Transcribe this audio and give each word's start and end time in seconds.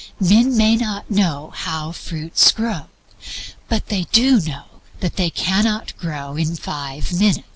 Men 0.19 0.57
may 0.57 0.75
not 0.77 1.11
know 1.11 1.51
how 1.55 1.91
fruits 1.91 2.51
grow, 2.51 2.87
but 3.69 3.89
they 3.89 4.05
do 4.11 4.39
know 4.41 4.65
that 4.99 5.15
they 5.15 5.29
cannot 5.29 5.95
grow 5.97 6.35
in 6.37 6.49
an 6.49 6.57
hour. 6.67 7.43